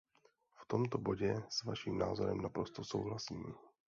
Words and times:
V 0.55 0.65
tomto 0.67 0.97
bodě 0.97 1.43
s 1.49 1.63
vaším 1.63 1.97
názorem 1.97 2.41
naprosto 2.41 2.83
souhlasím. 2.83 3.53